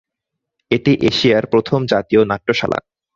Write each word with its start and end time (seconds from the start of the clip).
এটি 0.71 0.91
এশিয়ার 1.09 1.45
প্রথম 1.45 1.79
জাতীয় 1.85 2.21
নাট্যশালা। 2.25 2.79